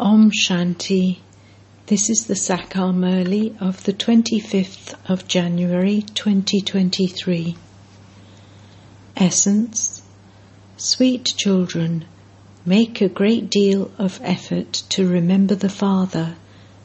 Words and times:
Om 0.00 0.30
Shanti. 0.30 1.18
This 1.86 2.08
is 2.08 2.26
the 2.26 2.34
Sakar 2.34 2.94
Murli 2.94 3.60
of 3.60 3.82
the 3.82 3.92
25th 3.92 4.94
of 5.08 5.26
January 5.26 6.02
2023. 6.02 7.56
Essence 9.16 10.02
Sweet 10.76 11.34
children, 11.36 12.04
make 12.64 13.00
a 13.00 13.08
great 13.08 13.50
deal 13.50 13.90
of 13.98 14.20
effort 14.22 14.72
to 14.90 15.08
remember 15.08 15.56
the 15.56 15.68
Father 15.68 16.36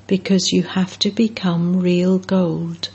because 0.07 0.51
you 0.51 0.63
have 0.63 0.97
to 0.97 1.11
become 1.11 1.81
real 1.81 2.17
gold. 2.17 2.89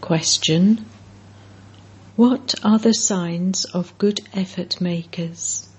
Question 0.00 0.86
What 2.16 2.54
are 2.64 2.78
the 2.78 2.94
signs 2.94 3.66
of 3.66 3.98
good 3.98 4.22
effort 4.32 4.80
makers? 4.80 5.69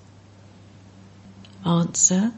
Answer 1.65 2.33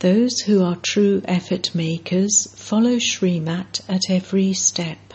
Those 0.00 0.40
who 0.40 0.62
are 0.62 0.76
true 0.76 1.22
effort 1.24 1.74
makers 1.74 2.48
follow 2.54 2.98
Srimat 2.98 3.80
at 3.88 4.10
every 4.10 4.52
step. 4.52 5.14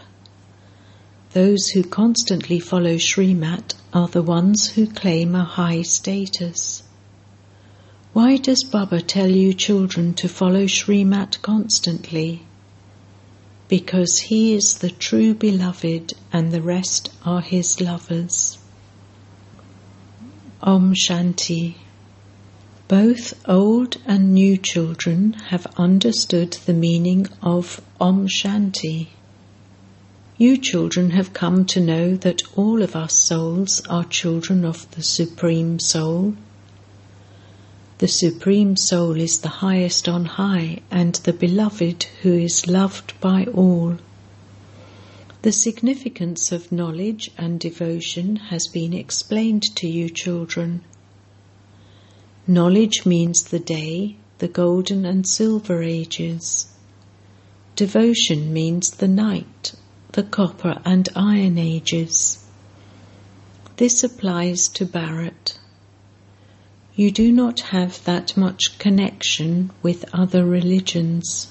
Those 1.33 1.67
who 1.67 1.83
constantly 1.83 2.59
follow 2.59 2.97
Srimat 2.97 3.73
are 3.93 4.07
the 4.07 4.23
ones 4.23 4.67
who 4.67 4.87
claim 4.87 5.35
a 5.35 5.43
high 5.43 5.83
status. 5.83 6.81
Why 8.13 8.37
does 8.37 8.63
Baba 8.63 9.01
tell 9.01 9.29
you 9.29 9.53
children 9.53 10.13
to 10.15 10.27
follow 10.27 10.65
Srimat 10.65 11.41
constantly? 11.41 12.43
Because 13.67 14.19
he 14.19 14.53
is 14.53 14.77
the 14.77 14.89
true 14.89 15.33
beloved 15.33 16.13
and 16.31 16.51
the 16.51 16.61
rest 16.61 17.11
are 17.25 17.41
his 17.41 17.81
lovers. 17.81 18.57
Om 20.61 20.93
Shanti. 20.93 21.75
Both 22.87 23.33
old 23.49 23.97
and 24.05 24.31
new 24.31 24.57
children 24.57 25.33
have 25.49 25.65
understood 25.75 26.51
the 26.67 26.73
meaning 26.73 27.25
of 27.41 27.81
Om 27.99 28.27
Shanti. 28.27 29.07
You 30.37 30.57
children 30.57 31.09
have 31.09 31.33
come 31.33 31.65
to 31.65 31.79
know 31.79 32.15
that 32.17 32.43
all 32.55 32.83
of 32.83 32.95
us 32.95 33.15
souls 33.15 33.81
are 33.89 34.03
children 34.03 34.63
of 34.63 34.85
the 34.91 35.01
Supreme 35.01 35.79
Soul. 35.79 36.35
The 37.97 38.07
Supreme 38.07 38.75
Soul 38.75 39.19
is 39.19 39.39
the 39.39 39.65
highest 39.65 40.07
on 40.07 40.25
high 40.25 40.81
and 40.91 41.15
the 41.15 41.33
beloved 41.33 42.03
who 42.21 42.33
is 42.33 42.67
loved 42.67 43.19
by 43.19 43.45
all. 43.45 43.97
The 45.41 45.51
significance 45.51 46.51
of 46.51 46.71
knowledge 46.71 47.31
and 47.35 47.59
devotion 47.59 48.35
has 48.35 48.67
been 48.67 48.93
explained 48.93 49.63
to 49.77 49.87
you 49.87 50.07
children. 50.09 50.83
Knowledge 52.47 53.07
means 53.07 53.45
the 53.45 53.57
day, 53.57 54.17
the 54.37 54.47
golden 54.47 55.03
and 55.03 55.27
silver 55.27 55.81
ages. 55.81 56.67
Devotion 57.75 58.53
means 58.53 58.91
the 58.91 59.07
night, 59.07 59.73
the 60.11 60.21
copper 60.21 60.79
and 60.85 61.09
iron 61.15 61.57
ages. 61.57 62.45
This 63.77 64.03
applies 64.03 64.67
to 64.67 64.85
Bharat. 64.85 65.57
You 66.95 67.09
do 67.09 67.31
not 67.31 67.61
have 67.61 68.03
that 68.05 68.37
much 68.37 68.77
connection 68.77 69.71
with 69.81 70.05
other 70.13 70.45
religions. 70.45 71.47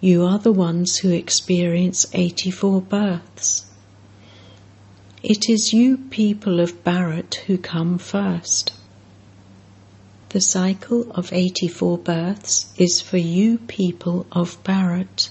You 0.00 0.26
are 0.26 0.38
the 0.38 0.52
ones 0.52 0.98
who 0.98 1.10
experience 1.10 2.06
84 2.12 2.82
births. 2.82 3.66
It 5.24 5.50
is 5.50 5.72
you 5.72 5.96
people 5.98 6.60
of 6.60 6.84
Bharat 6.84 7.34
who 7.46 7.58
come 7.58 7.98
first. 7.98 8.74
The 10.30 10.40
cycle 10.40 11.10
of 11.10 11.32
84 11.32 11.98
births 11.98 12.66
is 12.76 13.00
for 13.00 13.16
you 13.16 13.58
people 13.58 14.26
of 14.30 14.62
Bharat. 14.62 15.28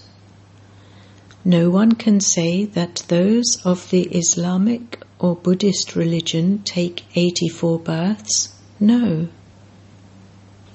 No 1.45 1.69
one 1.69 1.93
can 1.93 2.19
say 2.19 2.65
that 2.65 3.05
those 3.07 3.61
of 3.63 3.89
the 3.91 4.01
Islamic 4.07 5.01
or 5.17 5.37
Buddhist 5.37 5.95
religion 5.95 6.63
take 6.65 7.05
84 7.15 7.79
births. 7.79 8.49
No. 8.77 9.29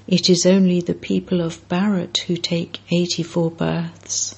It 0.06 0.31
is 0.31 0.47
only 0.47 0.81
the 0.81 0.94
people 0.94 1.43
of 1.43 1.69
Bharat 1.69 2.16
who 2.21 2.38
take 2.38 2.81
84 2.91 3.50
births. 3.50 4.37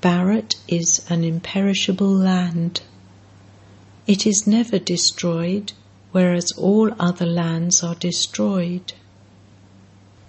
Bharat 0.00 0.54
is 0.68 1.04
an 1.10 1.24
imperishable 1.24 2.14
land. 2.14 2.82
It 4.06 4.24
is 4.24 4.46
never 4.46 4.78
destroyed 4.78 5.72
whereas 6.16 6.50
all 6.52 6.90
other 6.98 7.26
lands 7.26 7.82
are 7.82 7.94
destroyed. 7.96 8.94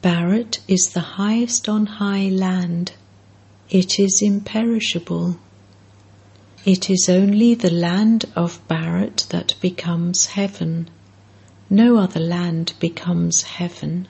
Bharat 0.04 0.60
is 0.68 0.90
the 0.90 1.16
highest 1.16 1.70
on 1.70 1.86
high 1.86 2.28
land. 2.28 2.92
It 3.70 3.98
is 3.98 4.22
imperishable. 4.22 5.40
It 6.66 6.90
is 6.90 7.08
only 7.08 7.56
the 7.56 7.72
land 7.72 8.26
of 8.36 8.60
Bharat 8.68 9.30
that 9.30 9.54
becomes 9.62 10.26
heaven. 10.26 10.90
No 11.70 11.96
other 11.96 12.20
land 12.20 12.74
becomes 12.82 13.44
heaven. 13.44 14.10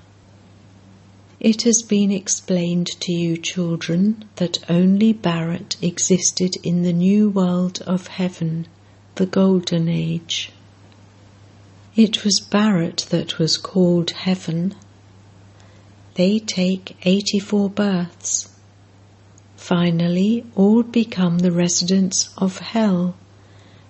It 1.40 1.62
has 1.62 1.84
been 1.88 2.10
explained 2.10 2.88
to 3.02 3.12
you, 3.12 3.38
children, 3.38 4.26
that 4.38 4.58
only 4.68 5.14
Bharat 5.14 5.76
existed 5.84 6.56
in 6.64 6.82
the 6.82 7.00
new 7.08 7.30
world 7.30 7.84
of 7.86 8.08
heaven, 8.08 8.66
the 9.14 9.28
Golden 9.28 9.88
Age. 9.88 10.52
It 11.98 12.24
was 12.24 12.40
Bharat 12.40 13.10
that 13.10 13.40
was 13.40 13.58
called 13.58 14.12
heaven. 14.12 14.76
They 16.14 16.38
take 16.38 16.96
84 17.02 17.72
births. 17.72 18.50
Finally, 19.56 20.46
all 20.56 20.84
become 20.84 21.40
the 21.40 21.52
residents 21.52 22.30
of 22.38 22.60
hell, 22.60 23.16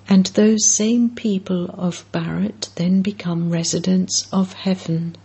and 0.08 0.28
those 0.28 0.74
same 0.74 1.10
people 1.10 1.66
of 1.72 2.10
Bharat 2.14 2.70
then 2.76 3.02
become 3.02 3.50
residents 3.50 4.30
of 4.32 4.54
heaven. 4.54 5.18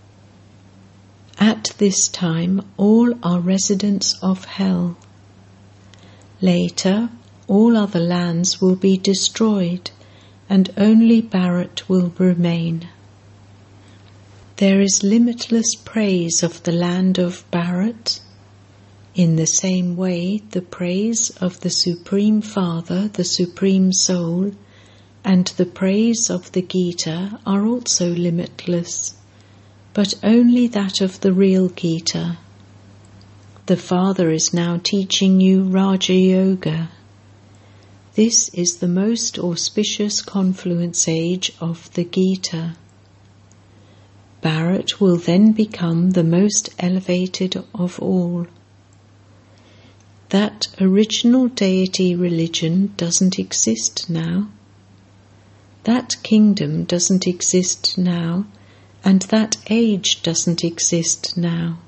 At 1.38 1.74
this 1.78 2.08
time, 2.08 2.62
all 2.76 3.14
are 3.22 3.38
residents 3.38 4.18
of 4.20 4.44
hell. 4.44 4.96
Later, 6.40 7.10
all 7.46 7.76
other 7.76 8.00
lands 8.00 8.60
will 8.60 8.74
be 8.74 8.96
destroyed 8.96 9.92
and 10.52 10.68
only 10.76 11.22
Bharat 11.22 11.88
will 11.88 12.12
remain. 12.18 12.86
There 14.56 14.82
is 14.82 15.02
limitless 15.02 15.74
praise 15.74 16.42
of 16.42 16.62
the 16.64 16.72
land 16.72 17.18
of 17.18 17.50
Bharat. 17.50 18.20
In 19.14 19.36
the 19.36 19.46
same 19.46 19.96
way, 19.96 20.42
the 20.50 20.60
praise 20.60 21.30
of 21.40 21.60
the 21.60 21.70
Supreme 21.70 22.42
Father, 22.42 23.08
the 23.08 23.24
Supreme 23.24 23.94
Soul, 23.94 24.52
and 25.24 25.46
the 25.56 25.64
praise 25.64 26.28
of 26.28 26.52
the 26.52 26.60
Gita 26.60 27.40
are 27.46 27.64
also 27.64 28.10
limitless, 28.10 29.14
but 29.94 30.12
only 30.22 30.66
that 30.66 31.00
of 31.00 31.20
the 31.20 31.32
real 31.32 31.70
Gita. 31.70 32.36
The 33.64 33.78
Father 33.78 34.30
is 34.30 34.52
now 34.52 34.78
teaching 34.82 35.40
you 35.40 35.62
Raja 35.62 36.12
Yoga. 36.12 36.90
This 38.14 38.50
is 38.50 38.76
the 38.76 38.88
most 38.88 39.38
auspicious 39.38 40.20
confluence 40.20 41.08
age 41.08 41.50
of 41.60 41.90
the 41.94 42.04
Gita. 42.04 42.76
Bharat 44.42 45.00
will 45.00 45.16
then 45.16 45.52
become 45.52 46.10
the 46.10 46.22
most 46.22 46.68
elevated 46.78 47.64
of 47.74 47.98
all. 48.00 48.46
That 50.28 50.66
original 50.78 51.48
deity 51.48 52.14
religion 52.14 52.92
doesn't 52.98 53.38
exist 53.38 54.10
now. 54.10 54.50
That 55.84 56.16
kingdom 56.22 56.84
doesn't 56.84 57.26
exist 57.26 57.96
now, 57.96 58.44
and 59.02 59.22
that 59.22 59.56
age 59.70 60.22
doesn't 60.22 60.62
exist 60.62 61.38
now. 61.38 61.78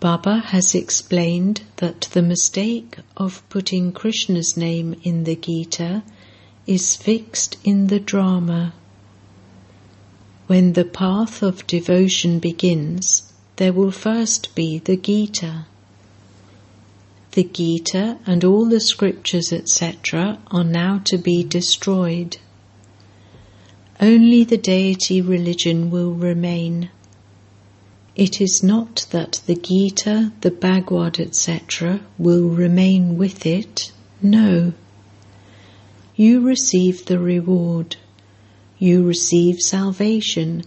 Baba 0.00 0.38
has 0.38 0.74
explained 0.74 1.60
that 1.76 2.08
the 2.12 2.22
mistake 2.22 2.96
of 3.18 3.46
putting 3.50 3.92
Krishna's 3.92 4.56
name 4.56 4.98
in 5.02 5.24
the 5.24 5.36
Gita 5.36 6.02
is 6.66 6.96
fixed 6.96 7.58
in 7.64 7.88
the 7.88 8.00
drama. 8.00 8.72
When 10.46 10.72
the 10.72 10.86
path 10.86 11.42
of 11.42 11.66
devotion 11.66 12.38
begins, 12.38 13.30
there 13.56 13.74
will 13.74 13.90
first 13.90 14.54
be 14.54 14.78
the 14.78 14.96
Gita. 14.96 15.66
The 17.32 17.44
Gita 17.44 18.18
and 18.26 18.42
all 18.42 18.64
the 18.64 18.80
scriptures, 18.80 19.52
etc., 19.52 20.38
are 20.50 20.64
now 20.64 21.02
to 21.04 21.18
be 21.18 21.44
destroyed. 21.44 22.38
Only 24.00 24.44
the 24.44 24.56
deity 24.56 25.20
religion 25.20 25.90
will 25.90 26.12
remain. 26.12 26.88
It 28.16 28.40
is 28.40 28.62
not 28.62 29.06
that 29.10 29.40
the 29.46 29.54
Gita, 29.54 30.32
the 30.40 30.50
Bhagavad, 30.50 31.20
etc., 31.20 32.00
will 32.18 32.48
remain 32.48 33.16
with 33.16 33.46
it. 33.46 33.92
No. 34.20 34.72
You 36.16 36.40
receive 36.40 37.06
the 37.06 37.18
reward. 37.18 37.96
You 38.78 39.04
receive 39.04 39.60
salvation, 39.60 40.64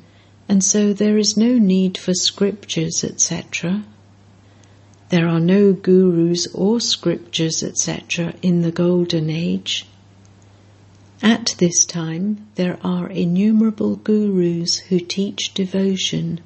and 0.47 0.63
so 0.63 0.93
there 0.93 1.17
is 1.17 1.35
no 1.35 1.57
need 1.57 1.97
for 1.97 2.13
scriptures, 2.13 3.03
etc. 3.03 3.83
There 5.09 5.27
are 5.27 5.39
no 5.39 5.73
gurus 5.73 6.47
or 6.53 6.79
scriptures, 6.79 7.61
etc., 7.61 8.35
in 8.41 8.61
the 8.61 8.71
Golden 8.71 9.29
Age. 9.29 9.85
At 11.21 11.55
this 11.57 11.85
time, 11.85 12.47
there 12.55 12.79
are 12.83 13.09
innumerable 13.09 13.97
gurus 13.97 14.77
who 14.79 14.99
teach 14.99 15.53
devotion. 15.53 16.39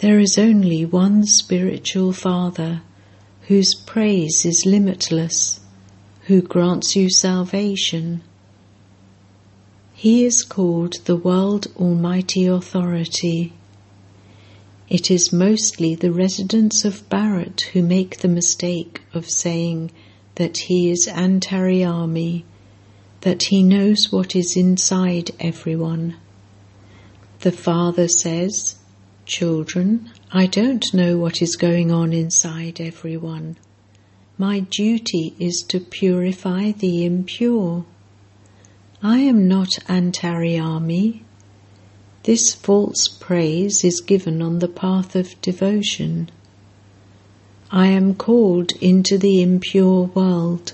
There 0.00 0.18
is 0.18 0.38
only 0.38 0.84
one 0.84 1.24
spiritual 1.24 2.12
Father 2.12 2.82
whose 3.48 3.74
praise 3.74 4.44
is 4.44 4.66
limitless, 4.66 5.60
who 6.22 6.42
grants 6.42 6.96
you 6.96 7.08
salvation 7.08 8.22
he 10.02 10.24
is 10.24 10.44
called 10.44 10.94
the 11.04 11.14
World 11.14 11.66
Almighty 11.76 12.46
Authority. 12.46 13.52
It 14.88 15.10
is 15.10 15.30
mostly 15.30 15.94
the 15.94 16.10
residents 16.10 16.86
of 16.86 17.06
Bharat 17.10 17.60
who 17.74 17.82
make 17.82 18.20
the 18.20 18.26
mistake 18.26 19.02
of 19.12 19.28
saying 19.28 19.90
that 20.36 20.56
he 20.56 20.90
is 20.90 21.06
Antaryami, 21.06 22.44
that 23.20 23.42
he 23.42 23.62
knows 23.62 24.10
what 24.10 24.34
is 24.34 24.56
inside 24.56 25.32
everyone. 25.38 26.16
The 27.40 27.52
father 27.52 28.08
says, 28.08 28.76
Children, 29.30 30.10
I 30.32 30.46
don't 30.46 30.92
know 30.92 31.16
what 31.16 31.40
is 31.40 31.54
going 31.54 31.92
on 31.92 32.12
inside 32.12 32.80
everyone. 32.80 33.58
My 34.36 34.58
duty 34.58 35.36
is 35.38 35.62
to 35.68 35.78
purify 35.78 36.72
the 36.72 37.04
impure. 37.04 37.84
I 39.00 39.18
am 39.20 39.46
not 39.46 39.68
Antaryami. 39.86 41.20
This 42.24 42.52
false 42.52 43.06
praise 43.06 43.84
is 43.84 44.00
given 44.00 44.42
on 44.42 44.58
the 44.58 44.66
path 44.66 45.14
of 45.14 45.40
devotion. 45.40 46.28
I 47.70 47.86
am 47.86 48.16
called 48.16 48.72
into 48.80 49.16
the 49.16 49.42
impure 49.42 50.06
world. 50.06 50.72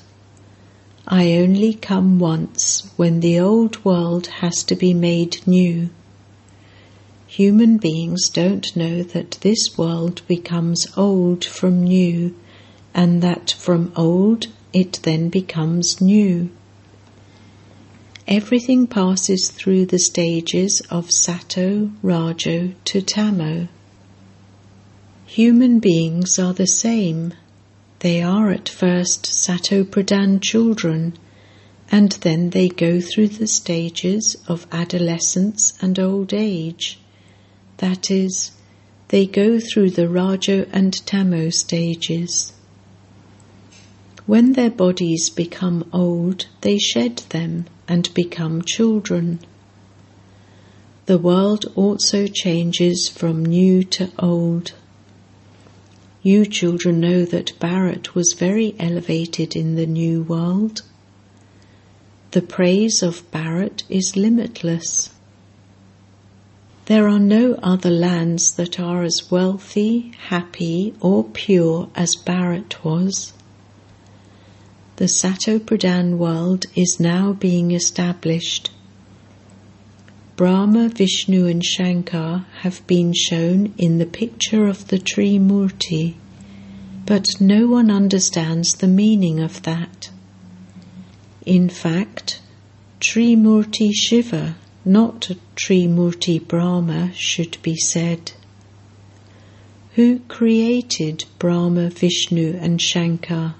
I 1.06 1.34
only 1.34 1.74
come 1.74 2.18
once 2.18 2.90
when 2.96 3.20
the 3.20 3.38
old 3.38 3.84
world 3.84 4.28
has 4.40 4.64
to 4.64 4.74
be 4.74 4.94
made 4.94 5.46
new. 5.46 5.90
Human 7.36 7.76
beings 7.76 8.30
don't 8.30 8.74
know 8.74 9.02
that 9.02 9.32
this 9.42 9.76
world 9.76 10.22
becomes 10.26 10.86
old 10.96 11.44
from 11.44 11.84
new, 11.84 12.34
and 12.94 13.20
that 13.20 13.54
from 13.58 13.92
old 13.94 14.46
it 14.72 15.00
then 15.02 15.28
becomes 15.28 16.00
new. 16.00 16.48
Everything 18.26 18.86
passes 18.86 19.50
through 19.50 19.84
the 19.84 19.98
stages 19.98 20.80
of 20.88 21.10
Sato, 21.12 21.90
Rajo 22.00 22.72
to 22.86 23.02
Tamo. 23.02 23.68
Human 25.26 25.78
beings 25.78 26.38
are 26.38 26.54
the 26.54 26.66
same. 26.66 27.34
They 27.98 28.22
are 28.22 28.50
at 28.50 28.70
first 28.70 29.26
Sato 29.26 29.84
Pradhan 29.84 30.40
children, 30.40 31.18
and 31.92 32.12
then 32.12 32.48
they 32.48 32.70
go 32.70 32.98
through 32.98 33.28
the 33.28 33.46
stages 33.46 34.38
of 34.48 34.66
adolescence 34.72 35.74
and 35.82 35.98
old 35.98 36.32
age. 36.32 36.98
That 37.78 38.10
is, 38.10 38.52
they 39.08 39.26
go 39.26 39.60
through 39.60 39.90
the 39.90 40.08
Rajo 40.08 40.66
and 40.72 40.94
Tamo 41.06 41.50
stages. 41.50 42.52
When 44.26 44.54
their 44.54 44.70
bodies 44.70 45.30
become 45.30 45.88
old, 45.92 46.46
they 46.62 46.78
shed 46.78 47.18
them 47.28 47.66
and 47.86 48.12
become 48.14 48.62
children. 48.62 49.38
The 51.06 51.18
world 51.18 51.66
also 51.76 52.26
changes 52.26 53.08
from 53.08 53.44
new 53.44 53.84
to 53.84 54.10
old. 54.18 54.72
You 56.22 56.44
children 56.44 56.98
know 56.98 57.24
that 57.24 57.56
Bharat 57.60 58.16
was 58.16 58.32
very 58.32 58.74
elevated 58.80 59.54
in 59.54 59.76
the 59.76 59.86
new 59.86 60.22
world. 60.22 60.82
The 62.32 62.42
praise 62.42 63.04
of 63.04 63.30
Bharat 63.30 63.84
is 63.88 64.16
limitless. 64.16 65.10
There 66.86 67.08
are 67.08 67.20
no 67.20 67.54
other 67.62 67.90
lands 67.90 68.52
that 68.54 68.80
are 68.80 69.02
as 69.02 69.30
wealthy, 69.30 70.12
happy, 70.28 70.94
or 71.00 71.24
pure 71.24 71.88
as 71.94 72.16
Bharat 72.16 72.82
was 72.84 73.32
the 74.96 75.04
Satopradhan 75.04 76.16
world 76.16 76.64
is 76.74 76.98
now 76.98 77.34
being 77.34 77.72
established. 77.72 78.70
Brahma, 80.36 80.88
Vishnu, 80.88 81.46
and 81.46 81.62
Shankar 81.62 82.46
have 82.62 82.86
been 82.86 83.12
shown 83.12 83.74
in 83.76 83.98
the 83.98 84.06
picture 84.06 84.66
of 84.66 84.88
the 84.88 84.98
Tree 84.98 85.38
Trimurti, 85.38 86.14
but 87.04 87.26
no 87.40 87.66
one 87.66 87.90
understands 87.90 88.76
the 88.76 88.86
meaning 88.86 89.38
of 89.38 89.62
that. 89.64 90.10
In 91.44 91.68
fact, 91.68 92.40
Trimurti 92.98 93.92
Shiva, 93.92 94.56
not 94.86 95.30
Trimurti 95.56 96.38
Brahma, 96.38 97.12
should 97.12 97.60
be 97.60 97.76
said. 97.76 98.30
Who 99.96 100.20
created 100.28 101.24
Brahma, 101.40 101.90
Vishnu, 101.90 102.56
and 102.60 102.80
Shankar? 102.80 103.56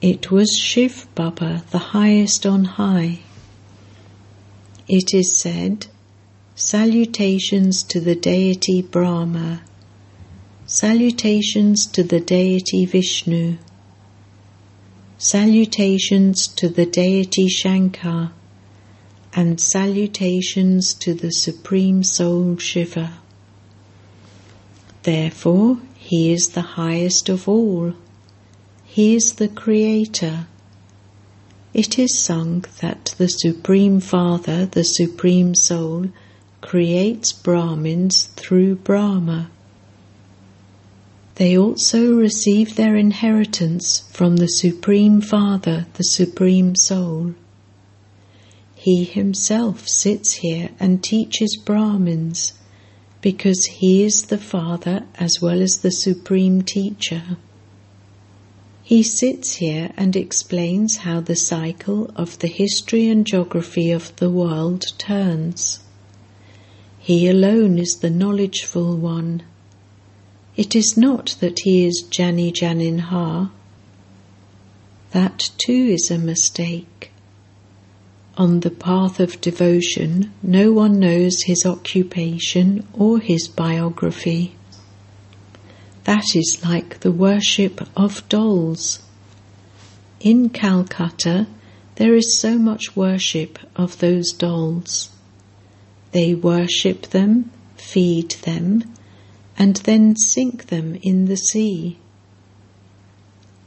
It 0.00 0.30
was 0.30 0.50
Shiv 0.58 1.06
Baba, 1.14 1.64
the 1.70 1.78
highest 1.78 2.46
on 2.46 2.64
high. 2.64 3.18
It 4.88 5.12
is 5.12 5.36
said, 5.36 5.88
Salutations 6.54 7.82
to 7.82 8.00
the 8.00 8.14
deity 8.14 8.80
Brahma, 8.80 9.60
salutations 10.66 11.86
to 11.86 12.02
the 12.02 12.20
deity 12.20 12.86
Vishnu, 12.86 13.58
salutations 15.18 16.48
to 16.48 16.68
the 16.68 16.86
deity 16.86 17.48
Shankar, 17.48 18.32
and 19.34 19.60
salutations 19.60 20.94
to 20.94 21.14
the 21.14 21.30
Supreme 21.30 22.02
Soul 22.02 22.56
Shiva. 22.56 23.18
Therefore, 25.02 25.78
he 25.94 26.32
is 26.32 26.50
the 26.50 26.62
highest 26.76 27.28
of 27.28 27.48
all. 27.48 27.94
He 28.84 29.14
is 29.14 29.34
the 29.34 29.48
Creator. 29.48 30.46
It 31.74 31.98
is 31.98 32.18
sung 32.18 32.64
that 32.80 33.14
the 33.18 33.28
Supreme 33.28 34.00
Father, 34.00 34.66
the 34.66 34.84
Supreme 34.84 35.54
Soul, 35.54 36.08
creates 36.60 37.32
Brahmins 37.32 38.24
through 38.36 38.76
Brahma. 38.76 39.50
They 41.36 41.56
also 41.56 42.14
receive 42.14 42.74
their 42.74 42.96
inheritance 42.96 44.00
from 44.10 44.36
the 44.36 44.48
Supreme 44.48 45.20
Father, 45.20 45.86
the 45.94 46.02
Supreme 46.02 46.74
Soul. 46.74 47.34
He 48.80 49.02
himself 49.02 49.88
sits 49.88 50.34
here 50.34 50.70
and 50.78 51.02
teaches 51.02 51.56
Brahmins 51.56 52.52
because 53.20 53.64
he 53.64 54.04
is 54.04 54.26
the 54.26 54.38
Father 54.38 55.04
as 55.16 55.42
well 55.42 55.60
as 55.60 55.78
the 55.78 55.90
Supreme 55.90 56.62
Teacher. 56.62 57.38
He 58.84 59.02
sits 59.02 59.56
here 59.56 59.90
and 59.96 60.14
explains 60.14 60.98
how 60.98 61.20
the 61.20 61.34
cycle 61.34 62.12
of 62.14 62.38
the 62.38 62.46
history 62.46 63.08
and 63.08 63.26
geography 63.26 63.90
of 63.90 64.14
the 64.16 64.30
world 64.30 64.84
turns. 64.96 65.80
He 67.00 67.26
alone 67.26 67.80
is 67.80 67.98
the 68.00 68.10
knowledgeful 68.10 68.96
one. 68.96 69.42
It 70.56 70.76
is 70.76 70.96
not 70.96 71.34
that 71.40 71.58
he 71.64 71.84
is 71.84 72.04
Janijananhar. 72.08 73.50
That 75.10 75.50
too 75.58 75.96
is 75.98 76.12
a 76.12 76.18
mistake. 76.18 77.10
On 78.38 78.60
the 78.60 78.70
path 78.70 79.18
of 79.18 79.40
devotion, 79.40 80.32
no 80.44 80.70
one 80.70 81.00
knows 81.00 81.42
his 81.42 81.66
occupation 81.66 82.86
or 82.92 83.18
his 83.18 83.48
biography. 83.48 84.54
That 86.04 86.36
is 86.36 86.60
like 86.64 87.00
the 87.00 87.10
worship 87.10 87.80
of 87.96 88.28
dolls. 88.28 89.02
In 90.20 90.50
Calcutta, 90.50 91.48
there 91.96 92.14
is 92.14 92.38
so 92.38 92.56
much 92.56 92.94
worship 92.94 93.58
of 93.74 93.98
those 93.98 94.30
dolls. 94.30 95.10
They 96.12 96.32
worship 96.32 97.08
them, 97.08 97.50
feed 97.76 98.30
them, 98.42 98.84
and 99.58 99.76
then 99.78 100.14
sink 100.14 100.68
them 100.68 100.96
in 101.02 101.24
the 101.24 101.36
sea. 101.36 101.98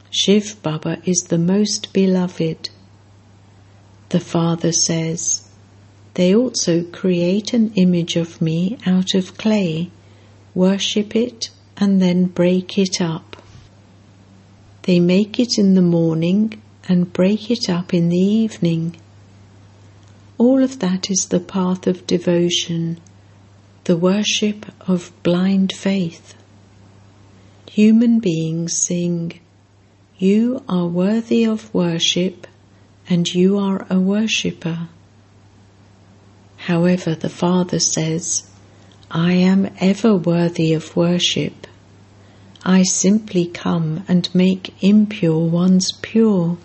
Shiv 0.10 0.64
Baba 0.64 1.02
is 1.04 1.24
the 1.28 1.38
most 1.38 1.92
beloved. 1.92 2.70
The 4.12 4.20
Father 4.20 4.74
says, 4.74 5.48
They 6.16 6.36
also 6.36 6.84
create 6.84 7.54
an 7.54 7.72
image 7.76 8.18
of 8.18 8.42
me 8.42 8.78
out 8.86 9.14
of 9.14 9.38
clay, 9.38 9.90
worship 10.54 11.16
it, 11.16 11.50
and 11.78 12.02
then 12.02 12.26
break 12.26 12.78
it 12.78 13.00
up. 13.00 13.42
They 14.82 15.00
make 15.00 15.40
it 15.40 15.58
in 15.58 15.76
the 15.76 15.82
morning 15.82 16.62
and 16.90 17.14
break 17.14 17.50
it 17.50 17.70
up 17.70 17.94
in 17.94 18.10
the 18.10 18.18
evening. 18.18 18.98
All 20.38 20.62
of 20.62 20.80
that 20.80 21.10
is 21.10 21.28
the 21.30 21.40
path 21.40 21.88
of 21.88 22.06
devotion, 22.06 23.00
the 23.86 23.96
worship 23.96 24.66
of 24.90 25.14
blind 25.24 25.72
faith. 25.72 26.36
Human 27.70 28.20
beings 28.20 28.76
sing, 28.76 29.40
You 30.18 30.66
are 30.68 30.88
worthy 30.88 31.46
of 31.46 31.74
worship, 31.74 32.46
and 33.10 33.34
you 33.34 33.58
are 33.58 33.86
a 33.90 34.00
worshipper. 34.00 34.88
However, 36.58 37.16
the 37.16 37.30
Father 37.30 37.80
says, 37.80 38.44
I 39.10 39.34
am 39.34 39.70
ever 39.80 40.16
worthy 40.16 40.74
of 40.74 40.96
worship. 40.96 41.68
I 42.64 42.84
simply 42.84 43.48
come 43.48 44.06
and 44.08 44.34
make 44.34 44.74
impure 44.84 45.50
ones 45.50 45.92
pure. 46.02 46.58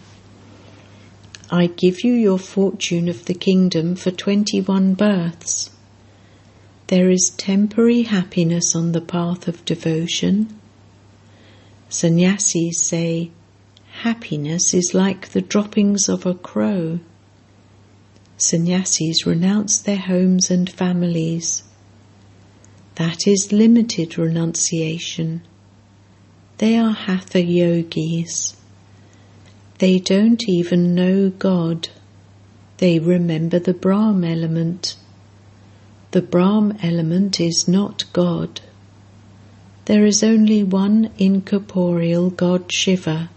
I 1.50 1.69
give 1.69 2.05
you 2.05 2.12
your 2.12 2.38
fortune 2.38 3.09
of 3.09 3.25
the 3.25 3.35
kingdom 3.35 3.97
for 3.97 4.11
twenty 4.11 4.61
one 4.61 4.95
births. 4.95 5.71
There 6.88 7.11
is 7.11 7.31
temporary 7.37 8.02
happiness 8.02 8.76
on 8.76 8.93
the 8.93 9.00
path 9.00 9.49
of 9.49 9.64
devotion. 9.64 10.61
Sannyasis 11.88 12.81
say, 12.81 13.31
happiness 14.06 14.72
is 14.72 14.94
like 14.94 15.30
the 15.30 15.40
droppings 15.40 16.08
of 16.08 16.25
a 16.25 16.32
crow. 16.32 17.00
Sannyasis 18.36 19.26
renounce 19.26 19.80
their 19.80 19.96
homes 19.96 20.48
and 20.48 20.70
families 20.70 21.64
that 22.94 23.26
is 23.26 23.50
limited 23.50 24.16
renunciation. 24.16 25.42
They 26.58 26.78
are 26.78 26.92
hatha 26.92 27.42
yogis. 27.42 28.54
They 29.78 29.98
don't 29.98 30.48
even 30.48 30.94
know 30.94 31.30
God. 31.30 31.88
They 32.76 33.00
remember 33.00 33.58
the 33.58 33.75
Brahm 33.75 34.22
element. 34.22 34.96
The 36.12 36.22
Brahm 36.22 36.78
element 36.80 37.40
is 37.40 37.66
not 37.66 38.04
God. 38.12 38.60
There 39.86 40.06
is 40.06 40.22
only 40.22 40.62
one 40.62 41.10
incorporeal 41.18 42.30
God 42.30 42.70
Shiva, 42.72 43.30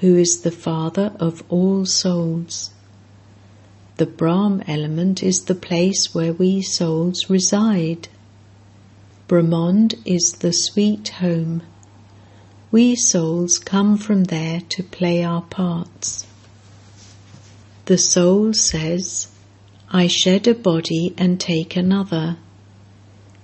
who 0.00 0.16
is 0.16 0.42
the 0.42 0.50
father 0.50 1.12
of 1.20 1.42
all 1.48 1.86
souls. 1.86 2.70
The 3.96 4.06
Brahm 4.06 4.62
element 4.66 5.22
is 5.22 5.44
the 5.44 5.54
place 5.54 6.14
where 6.14 6.32
we 6.32 6.62
souls 6.62 7.30
reside. 7.30 8.08
Brahmand 9.28 9.94
is 10.04 10.32
the 10.40 10.52
sweet 10.52 11.08
home. 11.08 11.62
We 12.72 12.96
souls 12.96 13.60
come 13.60 13.96
from 13.96 14.24
there 14.24 14.60
to 14.70 14.82
play 14.82 15.22
our 15.22 15.42
parts. 15.42 16.26
The 17.84 17.98
soul 17.98 18.52
says, 18.52 19.28
I 19.90 20.08
shed 20.08 20.48
a 20.48 20.54
body 20.54 21.14
and 21.16 21.38
take 21.38 21.76
another. 21.76 22.36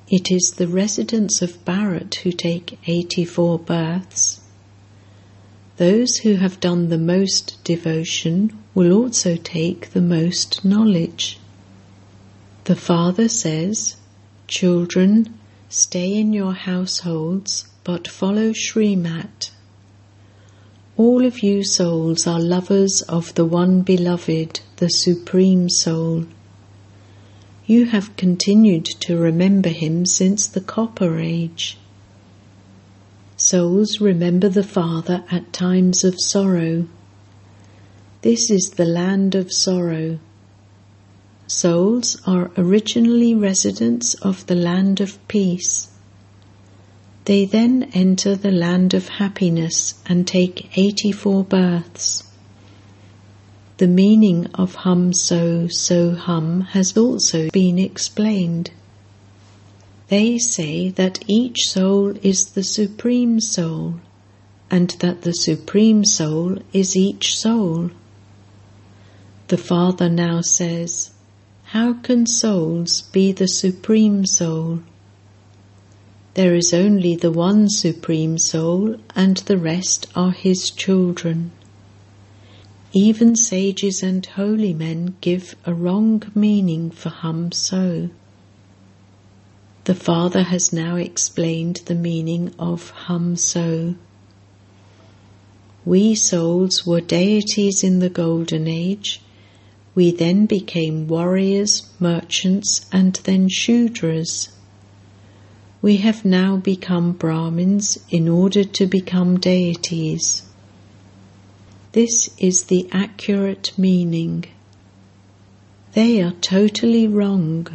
It 0.09 0.33
is 0.33 0.55
the 0.57 0.67
residents 0.67 1.43
of 1.43 1.65
Bharat 1.65 2.17
who 2.17 2.33
take 2.33 2.77
84 2.89 3.61
births. 3.61 4.40
Those 5.81 6.19
who 6.19 6.35
have 6.35 6.61
done 6.61 6.91
the 6.91 6.99
most 6.99 7.57
devotion 7.65 8.53
will 8.75 8.93
also 8.93 9.37
take 9.37 9.93
the 9.93 10.03
most 10.03 10.63
knowledge. 10.63 11.39
The 12.65 12.77
Father 12.77 13.31
says, 13.31 13.97
Children, 14.47 15.39
Stay 15.71 16.13
in 16.21 16.35
your 16.35 16.53
households, 16.53 17.65
but 17.83 18.07
follow 18.07 18.53
Srimat. 18.53 19.53
All 20.99 21.25
of 21.25 21.43
you 21.43 21.65
souls 21.65 22.27
are 22.27 22.39
lovers 22.39 23.01
of 23.01 23.35
the 23.35 23.47
one 23.47 23.81
beloved, 23.81 24.61
the 24.77 24.91
Supreme 24.91 25.71
Soul. 25.71 26.27
You 27.65 27.87
have 27.87 28.17
continued 28.17 28.85
to 28.85 29.17
remember 29.17 29.71
him 29.71 30.05
since 30.05 30.47
the 30.47 30.61
Copper 30.61 31.19
Age. 31.19 31.79
Souls 33.41 34.01
remember 34.01 34.49
the 34.49 34.63
Father 34.63 35.25
at 35.31 35.53
times 35.53 36.05
of 36.05 36.15
sorrow. 36.21 36.87
This 38.23 38.51
is 38.51 38.71
the 38.77 38.85
land 38.85 39.35
of 39.35 39.53
sorrow 39.53 40.19
souls 41.51 42.17
are 42.27 42.53
originally 42.57 43.35
residents 43.35 44.15
of 44.15 44.47
the 44.47 44.55
land 44.55 45.01
of 45.01 45.19
peace. 45.27 45.89
They 47.25 47.45
then 47.45 47.91
enter 47.93 48.37
the 48.37 48.53
land 48.53 48.95
of 48.95 49.09
happiness 49.09 49.95
and 50.07 50.27
take 50.27 50.79
84 50.79 51.45
births. 51.45 52.23
The 53.79 53.89
meaning 53.89 54.47
of 54.55 54.75
hum 54.77 55.13
so, 55.13 55.67
so 55.67 56.13
hum 56.15 56.61
has 56.73 56.97
also 56.97 57.51
been 57.51 57.79
explained. 57.79 58.71
They 60.11 60.39
say 60.39 60.89
that 60.89 61.23
each 61.29 61.69
soul 61.69 62.15
is 62.21 62.47
the 62.47 62.65
Supreme 62.65 63.39
Soul, 63.39 64.01
and 64.69 64.91
that 64.99 65.23
the 65.23 65.33
Supreme 65.33 66.05
Soul 66.05 66.59
is 66.73 66.97
each 66.97 67.39
soul. 67.39 67.93
The 69.47 69.57
Father 69.57 70.09
now 70.09 70.41
says, 70.41 71.13
how 71.67 71.93
can 71.93 72.27
souls 72.27 73.03
be 73.13 73.31
the 73.31 73.47
Supreme 73.47 74.27
Soul? 74.27 74.81
There 76.35 76.57
is 76.57 76.75
only 76.75 77.15
the 77.15 77.31
one 77.31 77.69
Supreme 77.69 78.37
Soul, 78.37 78.97
and 79.15 79.37
the 79.37 79.59
rest 79.59 80.09
are 80.17 80.33
His 80.33 80.71
children. 80.71 81.53
Even 82.93 83.37
sages 83.37 84.03
and 84.03 84.27
holy 84.27 84.75
men 84.75 85.15
give 85.21 85.55
a 85.65 85.73
wrong 85.73 86.25
meaning 86.35 86.91
for 86.91 87.11
hum 87.11 87.53
so. 87.53 88.11
The 89.91 89.97
Father 89.97 90.45
has 90.45 90.73
now 90.73 90.95
explained 90.95 91.83
the 91.87 91.97
meaning 91.97 92.55
of 92.61 92.91
hum 92.91 93.35
so. 93.35 93.97
We 95.85 96.15
souls 96.15 96.87
were 96.87 97.01
deities 97.01 97.83
in 97.83 97.99
the 97.99 98.09
Golden 98.09 98.69
Age 98.69 99.21
we 99.97 100.13
then 100.13 100.47
became 100.47 101.09
warriors, 101.09 101.89
merchants, 101.99 102.87
and 102.93 103.15
then 103.25 103.49
Shudras. 103.49 104.51
We 105.83 105.97
have 105.97 106.25
now 106.25 106.57
become 106.57 107.11
Brahmins 107.11 107.99
in 108.11 108.29
order 108.29 108.63
to 108.63 108.87
become 108.87 109.41
deities. 109.41 110.45
This 111.91 112.31
is 112.39 112.67
the 112.67 112.89
accurate 112.93 113.73
meaning. 113.77 114.45
They 115.95 116.23
are 116.23 116.35
totally 116.41 117.09
wrong, 117.09 117.67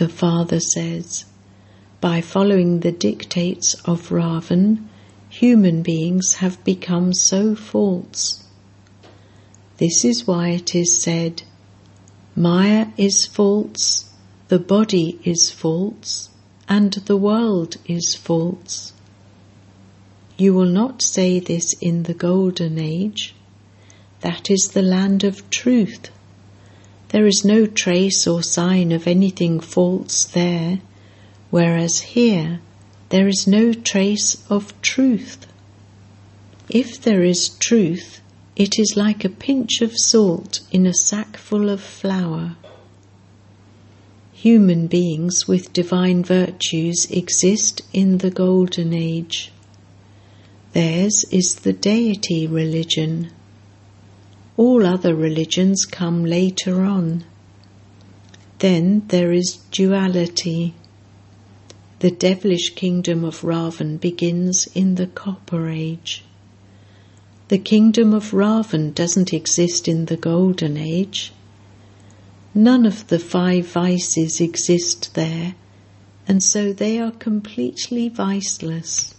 the 0.00 0.08
father 0.08 0.58
says. 0.58 1.26
By 2.00 2.22
following 2.22 2.80
the 2.80 2.90
dictates 2.90 3.74
of 3.84 4.08
Ravan, 4.08 4.88
human 5.28 5.82
beings 5.82 6.36
have 6.36 6.64
become 6.64 7.12
so 7.12 7.54
false. 7.54 8.42
This 9.76 10.02
is 10.02 10.26
why 10.26 10.48
it 10.52 10.74
is 10.74 11.02
said, 11.02 11.42
Maya 12.34 12.86
is 12.96 13.26
false, 13.26 14.10
the 14.48 14.58
body 14.58 15.20
is 15.22 15.50
false, 15.50 16.30
and 16.66 16.94
the 16.94 17.18
world 17.18 17.76
is 17.84 18.14
false. 18.14 18.94
You 20.38 20.54
will 20.54 20.72
not 20.80 21.02
say 21.02 21.40
this 21.40 21.74
in 21.74 22.04
the 22.04 22.14
golden 22.14 22.78
age. 22.78 23.34
That 24.22 24.50
is 24.50 24.68
the 24.68 24.80
land 24.96 25.24
of 25.24 25.50
truth. 25.50 26.08
There 27.10 27.26
is 27.26 27.44
no 27.44 27.66
trace 27.66 28.26
or 28.26 28.42
sign 28.42 28.92
of 28.92 29.06
anything 29.06 29.58
false 29.58 30.24
there, 30.24 30.80
whereas 31.50 32.00
here 32.00 32.60
there 33.08 33.26
is 33.26 33.48
no 33.48 33.72
trace 33.72 34.36
of 34.48 34.80
truth. 34.80 35.46
If 36.68 37.00
there 37.00 37.24
is 37.24 37.48
truth, 37.48 38.20
it 38.54 38.78
is 38.78 38.96
like 38.96 39.24
a 39.24 39.28
pinch 39.28 39.80
of 39.80 39.92
salt 39.96 40.60
in 40.70 40.86
a 40.86 40.94
sack 40.94 41.36
full 41.36 41.68
of 41.68 41.80
flour. 41.80 42.56
Human 44.32 44.86
beings 44.86 45.48
with 45.48 45.72
divine 45.72 46.22
virtues 46.22 47.10
exist 47.10 47.82
in 47.92 48.18
the 48.18 48.30
Golden 48.30 48.94
Age. 48.94 49.50
Theirs 50.72 51.24
is 51.32 51.56
the 51.56 51.72
deity 51.72 52.46
religion. 52.46 53.32
All 54.60 54.84
other 54.84 55.14
religions 55.14 55.86
come 55.86 56.22
later 56.22 56.84
on. 56.84 57.24
Then 58.58 59.04
there 59.08 59.32
is 59.32 59.56
duality. 59.70 60.74
The 62.00 62.10
devilish 62.10 62.74
kingdom 62.74 63.24
of 63.24 63.40
Ravan 63.40 63.98
begins 63.98 64.68
in 64.74 64.96
the 64.96 65.06
Copper 65.06 65.70
Age. 65.70 66.24
The 67.48 67.56
kingdom 67.56 68.12
of 68.12 68.32
Ravan 68.32 68.94
doesn't 68.94 69.32
exist 69.32 69.88
in 69.88 70.04
the 70.04 70.18
Golden 70.18 70.76
Age. 70.76 71.32
None 72.54 72.84
of 72.84 73.06
the 73.06 73.18
five 73.18 73.66
vices 73.66 74.42
exist 74.42 75.14
there, 75.14 75.54
and 76.28 76.42
so 76.42 76.74
they 76.74 77.00
are 77.00 77.12
completely 77.12 78.10
viceless. 78.10 79.14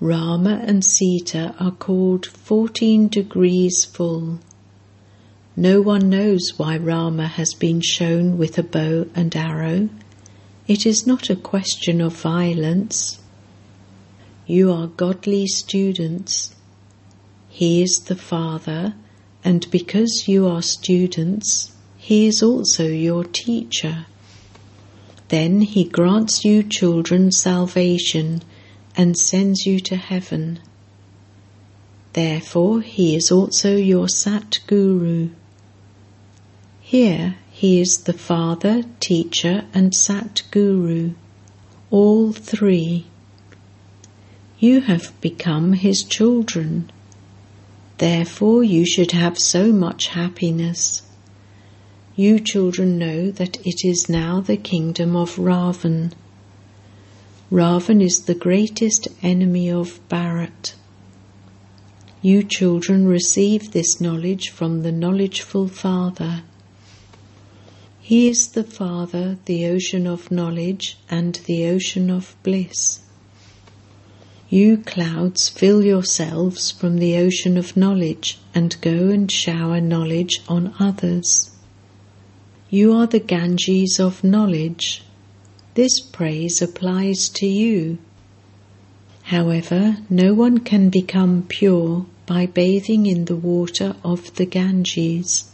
Rama 0.00 0.62
and 0.64 0.84
Sita 0.84 1.56
are 1.58 1.72
called 1.72 2.24
14 2.24 3.08
degrees 3.08 3.84
full. 3.84 4.38
No 5.56 5.80
one 5.80 6.08
knows 6.08 6.52
why 6.56 6.76
Rama 6.76 7.26
has 7.26 7.52
been 7.52 7.80
shown 7.80 8.38
with 8.38 8.56
a 8.58 8.62
bow 8.62 9.06
and 9.16 9.34
arrow. 9.34 9.88
It 10.68 10.86
is 10.86 11.04
not 11.04 11.30
a 11.30 11.34
question 11.34 12.00
of 12.00 12.14
violence. 12.14 13.18
You 14.46 14.70
are 14.70 14.86
godly 14.86 15.48
students. 15.48 16.54
He 17.48 17.82
is 17.82 17.98
the 18.02 18.14
Father, 18.14 18.94
and 19.42 19.68
because 19.72 20.28
you 20.28 20.46
are 20.46 20.62
students, 20.62 21.72
He 21.96 22.28
is 22.28 22.40
also 22.40 22.84
your 22.84 23.24
teacher. 23.24 24.06
Then 25.26 25.62
He 25.62 25.82
grants 25.82 26.44
you 26.44 26.62
children 26.62 27.32
salvation 27.32 28.42
and 28.98 29.16
sends 29.16 29.64
you 29.64 29.78
to 29.78 29.96
heaven. 29.96 30.58
Therefore, 32.14 32.80
He 32.80 33.14
is 33.14 33.30
also 33.30 33.76
your 33.76 34.08
Sat 34.08 34.58
Guru. 34.66 35.30
Here, 36.80 37.36
He 37.52 37.80
is 37.80 37.98
the 37.98 38.12
Father, 38.12 38.82
Teacher, 38.98 39.64
and 39.72 39.94
Sat 39.94 40.42
Guru, 40.50 41.12
all 41.92 42.32
three. 42.32 43.06
You 44.58 44.80
have 44.80 45.18
become 45.20 45.74
His 45.74 46.02
children. 46.02 46.90
Therefore, 47.98 48.64
you 48.64 48.84
should 48.84 49.12
have 49.12 49.38
so 49.38 49.72
much 49.72 50.08
happiness. 50.08 51.02
You 52.16 52.40
children 52.40 52.98
know 52.98 53.30
that 53.30 53.64
it 53.64 53.86
is 53.86 54.08
now 54.08 54.40
the 54.40 54.56
kingdom 54.56 55.14
of 55.14 55.36
Ravan. 55.36 56.14
Ravan 57.50 58.02
is 58.02 58.24
the 58.24 58.34
greatest 58.34 59.08
enemy 59.22 59.70
of 59.70 60.06
Bharat. 60.10 60.74
You 62.20 62.42
children 62.42 63.08
receive 63.08 63.72
this 63.72 64.02
knowledge 64.02 64.50
from 64.50 64.82
the 64.82 64.92
knowledgeful 64.92 65.66
Father. 65.66 66.42
He 68.00 68.28
is 68.28 68.48
the 68.48 68.64
Father, 68.64 69.38
the 69.46 69.64
ocean 69.64 70.06
of 70.06 70.30
knowledge 70.30 70.98
and 71.10 71.36
the 71.46 71.66
ocean 71.68 72.10
of 72.10 72.36
bliss. 72.42 73.00
You 74.50 74.76
clouds 74.76 75.48
fill 75.48 75.82
yourselves 75.82 76.70
from 76.70 76.98
the 76.98 77.16
ocean 77.16 77.56
of 77.56 77.78
knowledge 77.78 78.38
and 78.54 78.78
go 78.82 79.08
and 79.08 79.32
shower 79.32 79.80
knowledge 79.80 80.42
on 80.48 80.74
others. 80.78 81.50
You 82.68 82.92
are 82.92 83.06
the 83.06 83.20
Ganges 83.20 83.98
of 83.98 84.22
knowledge. 84.22 85.02
This 85.78 86.00
praise 86.00 86.60
applies 86.60 87.28
to 87.38 87.46
you. 87.46 87.98
However, 89.22 89.98
no 90.10 90.34
one 90.34 90.58
can 90.58 90.90
become 90.90 91.44
pure 91.48 92.04
by 92.26 92.46
bathing 92.46 93.06
in 93.06 93.26
the 93.26 93.36
water 93.36 93.94
of 94.02 94.34
the 94.34 94.44
Ganges. 94.44 95.48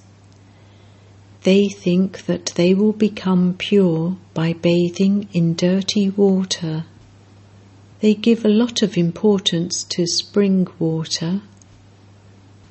They 1.43 1.69
think 1.69 2.25
that 2.25 2.55
they 2.57 2.73
will 2.73 2.95
become 2.95 3.57
pure 3.59 4.17
by 4.33 4.55
bathing 4.55 5.29
in 5.35 5.57
dirty 5.57 6.09
water. 6.09 6.87
They 8.01 8.15
give 8.15 8.47
a 8.47 8.57
lot 8.63 8.81
of 8.81 8.97
importance 8.97 9.85
to 9.91 10.07
spring 10.07 10.67
water. 10.79 11.43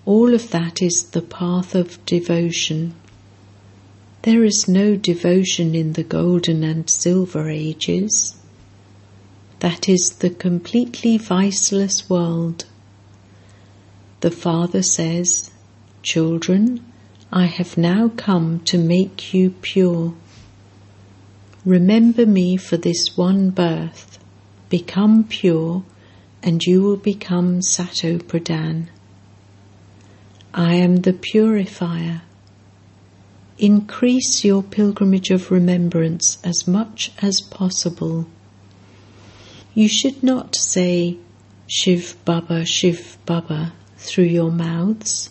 All 0.08 0.34
of 0.34 0.50
that 0.50 0.82
is 0.82 1.04
the 1.12 1.22
path 1.22 1.76
of 1.76 2.04
devotion. 2.08 2.96
There 4.24 4.46
is 4.46 4.70
no 4.70 4.96
devotion 4.96 5.76
in 5.76 5.94
the 5.94 6.04
golden 6.04 6.64
and 6.64 6.90
silver 6.90 7.50
ages. 7.50 8.38
That 9.60 9.90
is 9.90 10.12
the 10.20 10.30
completely 10.30 11.18
viceless 11.18 12.10
world. 12.10 12.64
The 14.22 14.32
Father 14.32 14.82
says, 14.82 15.52
Children, 16.04 16.86
I 17.34 17.48
have 17.48 17.78
now 17.78 18.12
come 18.16 18.62
to 18.62 18.78
make 18.78 19.34
you 19.34 19.50
pure. 19.62 20.14
Remember 21.66 22.26
me 22.26 22.56
for 22.56 22.78
this 22.78 23.18
one 23.18 23.50
birth, 23.50 24.20
become 24.70 25.26
pure, 25.26 25.84
and 26.42 26.64
you 26.64 26.82
will 26.82 26.96
become 26.96 27.62
Sato 27.62 28.20
Pradhan. 28.20 28.88
I 30.54 30.76
am 30.76 31.02
the 31.02 31.12
purifier 31.12 32.22
Increase 33.60 34.44
your 34.44 34.64
pilgrimage 34.64 35.30
of 35.30 35.52
remembrance 35.52 36.40
as 36.44 36.68
much 36.68 37.12
as 37.22 37.40
possible. 37.40 38.26
You 39.76 39.88
should 39.88 40.24
not 40.24 40.56
say 40.56 41.18
Shiv 41.68 42.16
Baba, 42.26 42.66
Shiv 42.66 43.18
Baba 43.26 43.74
through 43.98 44.26
your 44.26 44.52
mouths. 44.52 45.30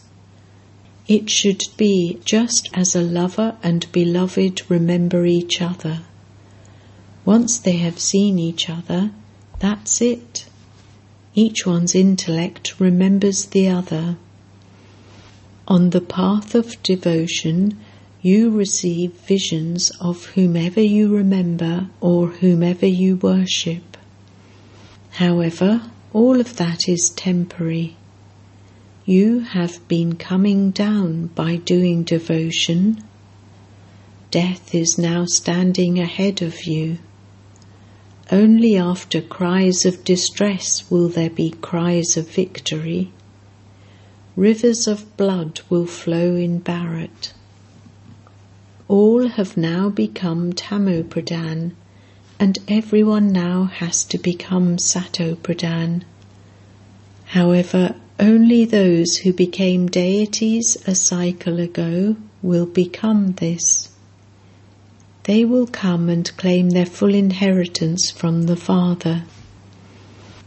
It 1.09 1.29
should 1.29 1.65
be 1.77 2.21
just 2.25 2.69
as 2.73 2.95
a 2.95 3.03
lover 3.03 3.57
and 3.63 3.91
beloved 3.93 4.71
remember 4.71 5.27
each 5.27 5.61
other. 5.61 6.03
Once 7.25 7.59
they 7.59 7.77
have 7.77 7.99
seen 7.99 8.39
each 8.39 8.71
other, 8.71 9.11
that's 9.59 10.01
it. 10.01 10.47
Each 11.35 11.67
one's 11.67 11.95
intellect 11.95 12.81
remembers 12.81 13.47
the 13.47 13.69
other. 13.69 14.17
On 15.69 15.91
the 15.91 16.01
path 16.01 16.55
of 16.55 16.83
devotion, 16.83 17.79
you 18.25 18.49
receive 18.51 19.13
visions 19.13 19.91
of 20.01 20.27
whomever 20.27 20.81
you 20.81 21.13
remember 21.13 21.89
or 22.01 22.29
whomever 22.29 22.87
you 22.87 23.17
worship. 23.17 23.97
However, 25.11 25.91
all 26.13 26.41
of 26.41 26.57
that 26.57 26.89
is 26.89 27.11
temporary. 27.11 27.97
You 29.05 29.41
have 29.41 29.87
been 29.89 30.15
coming 30.15 30.71
down 30.71 31.27
by 31.35 31.57
doing 31.57 32.05
devotion. 32.05 33.03
Death 34.31 34.73
is 34.73 34.97
now 34.97 35.25
standing 35.27 35.99
ahead 35.99 36.43
of 36.43 36.63
you. 36.63 36.99
Only 38.31 38.77
after 38.77 39.21
cries 39.21 39.85
of 39.85 40.05
distress 40.05 40.89
will 40.89 41.09
there 41.09 41.29
be 41.29 41.51
cries 41.51 42.17
of 42.17 42.29
victory. 42.29 43.11
Rivers 44.37 44.87
of 44.87 45.17
blood 45.17 45.61
will 45.69 45.87
flow 45.87 46.37
in 46.37 46.61
Bharat 46.61 47.33
all 48.93 49.27
have 49.27 49.57
now 49.57 49.89
become 49.89 50.53
Tamo 50.53 51.03
Pradhan, 51.03 51.73
and 52.39 52.59
everyone 52.69 53.33
now 53.33 53.65
has 53.65 54.05
to 54.05 54.19
become 54.19 54.77
Sato 54.77 55.35
Pradhan. 55.35 56.03
However, 57.25 57.95
only 58.21 58.67
those 58.67 59.17
who 59.17 59.33
became 59.33 59.89
deities 59.89 60.77
a 60.87 60.95
cycle 60.95 61.59
ago 61.59 62.17
will 62.43 62.67
become 62.67 63.33
this. 63.33 63.89
They 65.23 65.47
will 65.47 65.67
come 65.67 66.11
and 66.11 66.37
claim 66.37 66.69
their 66.69 66.85
full 66.85 67.15
inheritance 67.15 68.11
from 68.11 68.43
the 68.43 68.57
Father. 68.57 69.25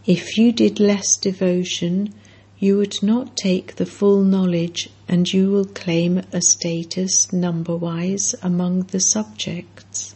If 0.06 0.38
you 0.38 0.52
did 0.52 0.80
less 0.80 1.18
devotion, 1.18 2.14
you 2.58 2.78
would 2.78 3.04
not 3.04 3.36
take 3.36 3.76
the 3.76 3.86
full 3.86 4.24
knowledge 4.24 4.90
and 5.08 5.32
you 5.32 5.52
will 5.52 5.66
claim 5.66 6.22
a 6.32 6.42
status 6.42 7.32
number 7.34 7.76
wise 7.76 8.34
among 8.42 8.82
the 8.84 9.00
subjects. 9.00 10.16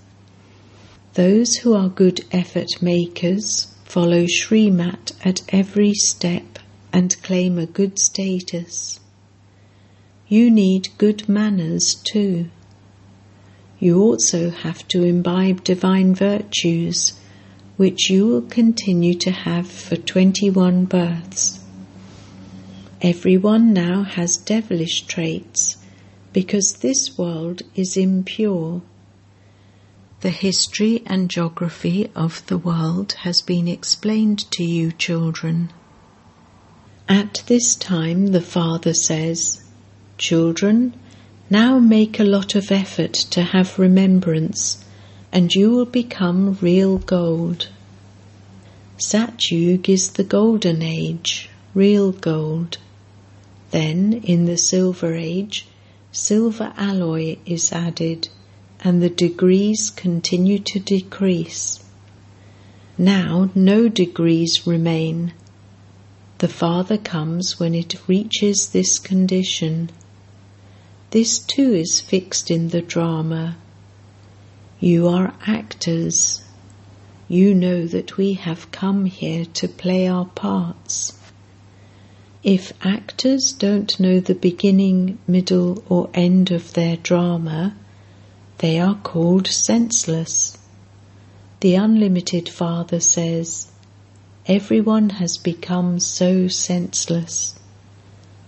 Those 1.16 1.58
who 1.58 1.74
are 1.74 1.90
good 1.90 2.22
effort 2.32 2.82
makers 2.82 3.68
follow 3.84 4.26
Srimat 4.26 5.12
at 5.26 5.42
every 5.50 5.94
step 5.94 6.60
and 6.94 7.22
claim 7.24 7.58
a 7.58 7.66
good 7.66 8.00
status. 8.00 9.00
You 10.28 10.50
need 10.50 10.90
good 10.98 11.28
manners 11.28 11.96
too. 11.96 12.50
You 13.80 14.02
also 14.02 14.50
have 14.50 14.88
to 14.90 15.04
imbibe 15.04 15.64
divine 15.64 16.14
virtues, 16.14 17.14
which 17.78 18.10
you 18.10 18.28
will 18.28 18.42
continue 18.42 19.14
to 19.16 19.32
have 19.32 19.68
for 19.68 19.96
21 19.96 20.86
births. 20.86 21.59
Everyone 23.02 23.72
now 23.72 24.04
has 24.04 24.36
devilish 24.36 25.04
traits 25.04 25.78
because 26.34 26.74
this 26.82 27.18
world 27.18 27.62
is 27.74 27.96
impure. 27.96 28.82
The 30.20 30.32
history 30.32 31.02
and 31.06 31.30
geography 31.30 32.12
of 32.14 32.46
the 32.48 32.58
world 32.58 33.14
has 33.24 33.42
been 33.42 33.70
explained 33.70 34.52
to 34.52 34.66
you, 34.66 34.92
children. 34.92 35.72
At 37.08 37.42
this 37.48 37.74
time, 37.78 38.28
the 38.28 38.42
Father 38.42 38.94
says, 38.94 39.64
Children, 40.18 40.94
now 41.50 41.80
make 41.80 42.20
a 42.20 42.26
lot 42.26 42.54
of 42.54 42.70
effort 42.70 43.14
to 43.32 43.44
have 43.44 43.80
remembrance, 43.80 44.84
and 45.32 45.54
you 45.54 45.72
will 45.72 45.86
become 45.86 46.58
real 46.60 46.98
gold. 46.98 47.70
Satyug 48.98 49.88
is 49.88 50.12
the 50.12 50.26
golden 50.26 50.82
age, 50.82 51.50
real 51.74 52.12
gold. 52.12 52.78
Then, 53.72 54.14
in 54.24 54.46
the 54.46 54.58
Silver 54.58 55.14
Age, 55.16 55.68
silver 56.12 56.74
alloy 56.76 57.38
is 57.46 57.72
added 57.72 58.30
and 58.84 59.02
the 59.02 59.10
degrees 59.10 59.90
continue 59.90 60.58
to 60.58 60.80
decrease. 60.80 61.80
Now 62.98 63.50
no 63.54 63.90
degrees 63.90 64.66
remain. 64.66 65.34
The 66.40 66.48
Father 66.48 66.98
comes 66.98 67.60
when 67.60 67.76
it 67.76 68.08
reaches 68.08 68.70
this 68.70 68.98
condition. 68.98 69.90
This 71.12 71.40
too 71.40 71.74
is 71.74 72.00
fixed 72.00 72.50
in 72.50 72.70
the 72.70 72.82
drama. 72.82 73.58
You 74.80 75.08
are 75.10 75.34
actors. 75.46 76.42
You 77.28 77.54
know 77.54 77.86
that 77.86 78.16
we 78.16 78.34
have 78.34 78.72
come 78.72 79.06
here 79.06 79.46
to 79.46 79.68
play 79.68 80.08
our 80.08 80.26
parts. 80.26 81.19
If 82.44 82.72
actors 82.86 83.52
don't 83.52 84.00
know 84.00 84.22
the 84.22 84.34
beginning, 84.34 85.18
middle, 85.28 85.84
or 85.90 86.10
end 86.14 86.52
of 86.52 86.72
their 86.72 86.96
drama, 86.96 87.76
they 88.60 88.80
are 88.80 88.96
called 88.96 89.48
senseless. 89.48 90.58
The 91.60 91.76
Unlimited 91.76 92.48
Father 92.48 93.02
says, 93.02 93.68
Everyone 94.46 95.10
has 95.10 95.38
become 95.38 96.00
so 96.00 96.48
senseless. 96.48 97.56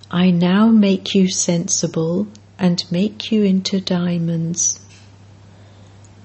I 0.10 0.32
now 0.32 0.68
make 0.68 1.14
you 1.14 1.30
sensible 1.30 2.28
and 2.58 2.90
make 2.92 3.30
you 3.30 3.44
into 3.44 3.82
diamonds. 3.82 4.80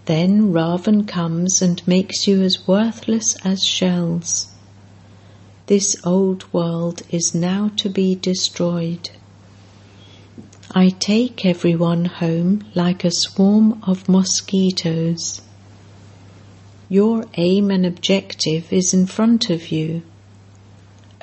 Then 0.05 0.52
Ravan 0.52 1.09
comes 1.09 1.61
and 1.61 1.87
makes 1.88 2.29
you 2.29 2.42
as 2.42 2.68
worthless 2.68 3.37
as 3.44 3.64
shells. 3.64 4.52
This 5.66 5.96
old 6.05 6.52
world 6.52 7.02
is 7.11 7.35
now 7.35 7.72
to 7.79 7.88
be 7.88 8.14
destroyed. 8.14 9.11
I 10.70 10.90
take 10.90 11.44
everyone 11.44 12.05
home 12.05 12.64
like 12.76 13.02
a 13.02 13.11
swarm 13.11 13.83
of 13.83 14.09
mosquitoes. 14.09 15.42
Your 16.88 17.24
aim 17.35 17.72
and 17.72 17.85
objective 17.85 18.72
is 18.72 18.94
in 18.94 19.07
front 19.07 19.50
of 19.50 19.72
you. 19.72 20.02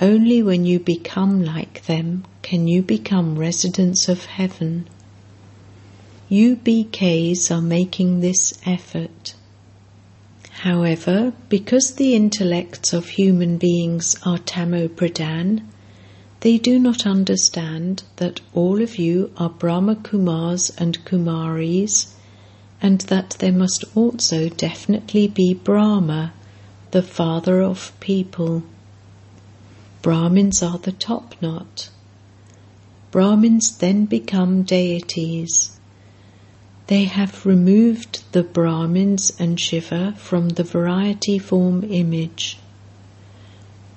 Only 0.01 0.43
when 0.43 0.65
you 0.65 0.77
become 0.77 1.45
like 1.45 1.85
them 1.85 2.25
can 2.41 2.67
you 2.67 2.81
become 2.81 3.39
residents 3.39 4.09
of 4.09 4.25
heaven. 4.25 4.89
You 6.27 6.57
BKs 6.57 7.49
are 7.49 7.61
making 7.61 8.19
this 8.19 8.53
effort. 8.65 9.35
However, 10.63 11.33
because 11.49 11.95
the 11.95 12.15
intellects 12.15 12.93
of 12.93 13.09
human 13.09 13.57
beings 13.57 14.15
are 14.25 14.37
Tamo 14.37 14.87
Pradhan, 14.87 15.63
they 16.39 16.57
do 16.57 16.79
not 16.79 17.05
understand 17.05 18.03
that 18.15 18.39
all 18.53 18.81
of 18.81 18.97
you 18.97 19.33
are 19.35 19.49
Brahma 19.49 19.97
Kumars 19.97 20.71
and 20.77 21.03
Kumaris 21.03 22.13
and 22.81 23.01
that 23.11 23.31
there 23.39 23.51
must 23.51 23.83
also 23.93 24.47
definitely 24.47 25.27
be 25.27 25.53
Brahma, 25.53 26.31
the 26.91 27.03
father 27.03 27.61
of 27.61 27.91
people. 27.99 28.63
Brahmins 30.01 30.63
are 30.63 30.77
the 30.77 30.93
top 30.93 31.35
knot. 31.41 31.89
Brahmins 33.11 33.79
then 33.79 34.05
become 34.05 34.63
deities. 34.63 35.77
They 36.87 37.05
have 37.05 37.45
removed 37.45 38.23
the 38.33 38.43
Brahmins 38.43 39.31
and 39.39 39.57
Shiva 39.57 40.15
from 40.17 40.49
the 40.49 40.65
variety 40.65 41.39
form 41.39 41.81
image. 41.89 42.57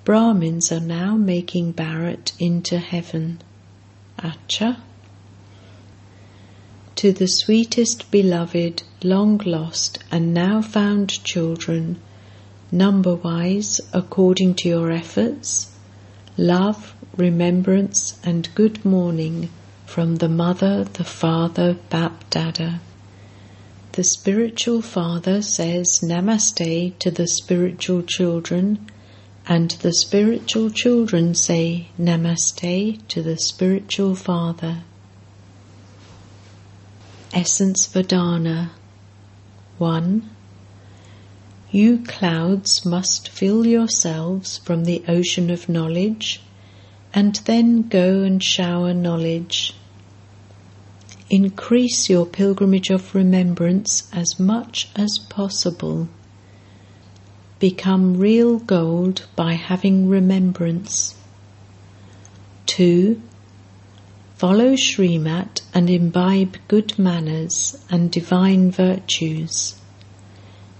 Brahmins 0.04 0.70
are 0.70 0.78
now 0.78 1.16
making 1.16 1.72
Bharat 1.72 2.32
into 2.38 2.78
heaven. 2.78 3.40
Acha 4.20 4.76
to 6.94 7.12
the 7.12 7.26
sweetest 7.26 8.10
beloved, 8.12 8.84
long 9.02 9.38
lost, 9.44 9.98
and 10.10 10.32
now 10.32 10.62
found 10.62 11.22
children, 11.24 12.00
number 12.70 13.16
wise 13.16 13.80
according 13.92 14.54
to 14.54 14.68
your 14.68 14.92
efforts, 14.92 15.72
love, 16.38 16.94
remembrance, 17.16 18.18
and 18.24 18.48
good 18.54 18.84
morning 18.84 19.50
from 19.86 20.16
the 20.16 20.28
Mother, 20.28 20.84
the 20.84 21.04
Father, 21.04 21.74
Bap 21.88 22.28
Dada. 22.28 22.80
The 23.92 24.04
spiritual 24.04 24.82
father 24.82 25.40
says 25.40 26.00
Namaste 26.02 26.98
to 26.98 27.10
the 27.10 27.26
spiritual 27.26 28.02
children, 28.02 28.90
and 29.48 29.70
the 29.70 29.94
spiritual 29.94 30.70
children 30.70 31.34
say 31.34 31.88
Namaste 31.98 33.06
to 33.08 33.22
the 33.22 33.38
spiritual 33.38 34.14
father. 34.14 34.82
Essence 37.32 37.86
for 37.86 38.02
Dharna 38.02 38.70
1. 39.78 40.30
You 41.70 42.02
clouds 42.04 42.84
must 42.84 43.28
fill 43.28 43.66
yourselves 43.66 44.58
from 44.58 44.84
the 44.84 45.04
ocean 45.08 45.48
of 45.48 45.68
knowledge 45.68 46.42
and 47.12 47.36
then 47.46 47.82
go 47.88 48.22
and 48.22 48.42
shower 48.42 48.92
knowledge. 48.92 49.74
Increase 51.28 52.08
your 52.08 52.24
pilgrimage 52.24 52.90
of 52.90 53.14
remembrance 53.14 54.08
as 54.12 54.38
much 54.38 54.88
as 54.94 55.18
possible. 55.28 56.08
Become 57.58 58.18
real 58.18 58.58
gold 58.58 59.26
by 59.34 59.54
having 59.54 60.08
remembrance. 60.08 61.16
2. 62.66 63.20
Follow 64.36 64.74
Srimat 64.74 65.62
and 65.72 65.88
imbibe 65.88 66.58
good 66.68 66.98
manners 66.98 67.82
and 67.90 68.10
divine 68.10 68.70
virtues. 68.70 69.80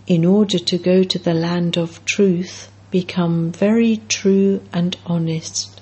In 0.07 0.25
order 0.25 0.59
to 0.59 0.79
go 0.79 1.03
to 1.03 1.19
the 1.19 1.35
land 1.35 1.77
of 1.77 2.05
truth, 2.05 2.71
become 2.91 3.51
very 3.51 3.97
true 4.09 4.61
and 4.73 4.97
honest. 5.07 5.76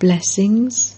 Blessings. 0.00 0.96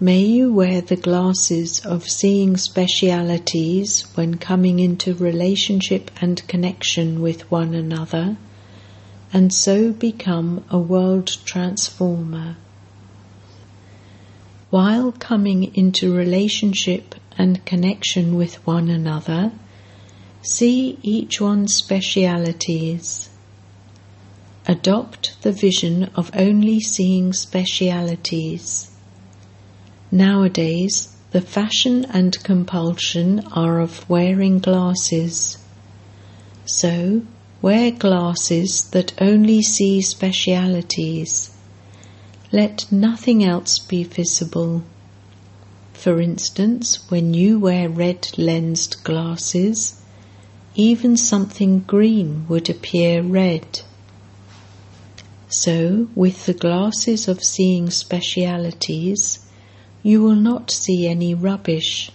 May 0.00 0.22
you 0.22 0.50
wear 0.50 0.80
the 0.80 0.96
glasses 0.96 1.84
of 1.84 2.08
seeing 2.08 2.56
specialities 2.56 4.06
when 4.14 4.38
coming 4.38 4.78
into 4.78 5.12
relationship 5.14 6.10
and 6.22 6.48
connection 6.48 7.20
with 7.20 7.50
one 7.50 7.74
another, 7.74 8.38
and 9.32 9.52
so 9.52 9.92
become 9.92 10.64
a 10.70 10.78
world 10.78 11.36
transformer 11.44 12.56
while 14.74 15.12
coming 15.12 15.72
into 15.76 16.12
relationship 16.12 17.14
and 17.38 17.64
connection 17.64 18.34
with 18.34 18.56
one 18.66 18.88
another, 18.90 19.52
see 20.42 20.98
each 21.00 21.40
one's 21.40 21.74
specialities. 21.74 23.28
Adopt 24.66 25.42
the 25.42 25.52
vision 25.52 26.10
of 26.14 26.30
only 26.34 26.80
seeing 26.80 27.32
specialities. 27.32 28.90
Nowadays, 30.10 31.08
the 31.32 31.40
fashion 31.40 32.04
and 32.06 32.42
compulsion 32.44 33.40
are 33.52 33.80
of 33.80 34.08
wearing 34.08 34.58
glasses. 34.58 35.58
So, 36.64 37.22
wear 37.60 37.90
glasses 37.90 38.88
that 38.90 39.12
only 39.20 39.62
see 39.62 40.00
specialities 40.00 41.50
let 42.54 42.86
nothing 42.92 43.42
else 43.42 43.80
be 43.80 44.04
visible. 44.04 44.84
For 45.92 46.20
instance, 46.20 47.10
when 47.10 47.34
you 47.34 47.58
wear 47.58 47.88
red 47.88 48.28
lensed 48.38 49.02
glasses, 49.02 50.00
even 50.76 51.16
something 51.16 51.80
green 51.80 52.46
would 52.48 52.70
appear 52.70 53.22
red. 53.22 53.80
So, 55.56 56.08
with 56.16 56.46
the 56.46 56.52
glasses 56.52 57.28
of 57.28 57.44
seeing 57.44 57.88
specialities, 57.88 59.38
you 60.02 60.20
will 60.20 60.34
not 60.34 60.72
see 60.72 61.06
any 61.06 61.32
rubbish, 61.32 62.10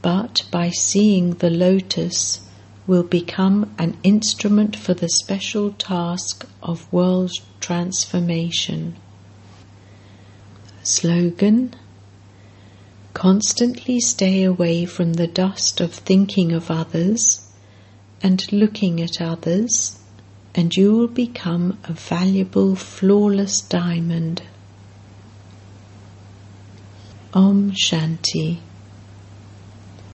but 0.00 0.44
by 0.50 0.70
seeing 0.70 1.34
the 1.34 1.50
lotus, 1.50 2.40
will 2.86 3.02
become 3.02 3.74
an 3.78 3.98
instrument 4.02 4.76
for 4.76 4.94
the 4.94 5.10
special 5.10 5.72
task 5.72 6.48
of 6.62 6.90
world 6.90 7.32
transformation. 7.60 8.96
Slogan 10.82 11.74
Constantly 13.12 14.00
stay 14.00 14.42
away 14.42 14.86
from 14.86 15.12
the 15.12 15.26
dust 15.26 15.82
of 15.82 15.92
thinking 15.92 16.52
of 16.52 16.70
others 16.70 17.46
and 18.22 18.50
looking 18.50 19.02
at 19.02 19.20
others, 19.20 19.99
and 20.54 20.74
you 20.74 20.92
will 20.92 21.08
become 21.08 21.78
a 21.84 21.92
valuable, 21.92 22.74
flawless 22.74 23.60
diamond. 23.60 24.42
Om 27.32 27.72
Shanti. 27.72 28.58